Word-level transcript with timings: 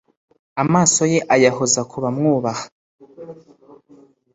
Amaso 0.63 1.01
ye 1.11 1.19
ayahoza 1.35 1.81
ku 1.89 1.97
bamwubaha, 2.03 2.65